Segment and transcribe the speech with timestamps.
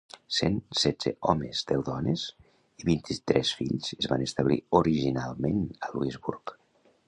[0.35, 2.23] Cent setze homes, deu dones
[2.85, 6.59] i vint-i-tres fills es van establir originalment a Louisbourg.